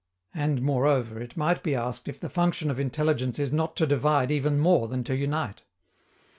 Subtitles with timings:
[0.33, 4.31] And, moreover, it might be asked if the function of intelligence is not to divide
[4.31, 5.61] even more than to unite.